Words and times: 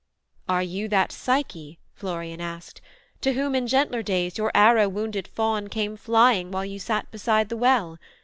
'Are 0.49 0.63
you 0.63 0.87
that 0.87 1.11
Psyche,' 1.11 1.77
Florian 1.93 2.41
asked, 2.41 2.81
'to 3.21 3.33
whom, 3.33 3.53
In 3.53 3.67
gentler 3.67 4.01
days, 4.01 4.35
your 4.35 4.49
arrow 4.55 4.89
wounded 4.89 5.27
fawn 5.27 5.67
Came 5.67 5.95
flying 5.95 6.49
while 6.49 6.65
you 6.65 6.79
sat 6.79 7.11
beside 7.11 7.49
the 7.49 7.57
well? 7.57 7.99